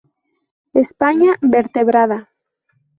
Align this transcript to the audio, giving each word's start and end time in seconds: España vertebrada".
España 0.83 1.31
vertebrada". 1.43 2.29